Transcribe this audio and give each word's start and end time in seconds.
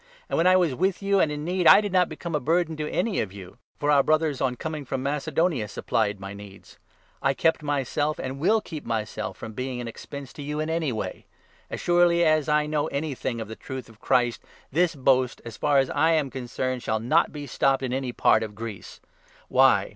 And, 0.27 0.35
when 0.35 0.47
I 0.47 0.55
was 0.55 0.71
9 0.71 0.79
with 0.79 1.03
you 1.03 1.19
and 1.19 1.31
in 1.31 1.45
need, 1.45 1.67
I 1.67 1.79
did 1.79 1.91
not 1.91 2.09
become 2.09 2.33
a 2.33 2.39
burden 2.39 2.75
to 2.77 2.89
any 2.89 3.19
of 3.19 3.31
you; 3.31 3.59
for 3.77 3.91
our 3.91 4.01
Brothers, 4.01 4.41
on 4.41 4.55
coming 4.55 4.83
from 4.83 5.03
Macedonia, 5.03 5.67
supplied 5.67 6.19
my 6.19 6.33
needs. 6.33 6.79
I 7.21 7.35
kept 7.35 7.61
myself, 7.61 8.17
and 8.17 8.39
will 8.39 8.61
keep 8.61 8.83
myself, 8.83 9.37
from 9.37 9.53
being 9.53 9.79
an 9.79 9.87
expense 9.87 10.33
to 10.33 10.41
you 10.41 10.59
in 10.59 10.71
any 10.71 10.91
way. 10.91 11.27
As 11.69 11.79
surely 11.81 12.25
as 12.25 12.49
I 12.49 12.65
know 12.65 12.87
anything 12.87 13.37
10 13.37 13.41
of 13.41 13.47
the 13.47 13.55
Truth 13.55 13.89
of 13.89 13.99
Christ, 14.01 14.41
this 14.71 14.95
boast, 14.95 15.39
as 15.45 15.55
far 15.55 15.77
as 15.77 15.91
I 15.91 16.13
am 16.13 16.31
concerned, 16.31 16.81
shall 16.81 16.99
not 16.99 17.31
be 17.31 17.45
stopped 17.45 17.83
in 17.83 17.93
any 17.93 18.11
part 18.11 18.41
of 18.41 18.55
Greece. 18.55 19.01
Why 19.49 19.89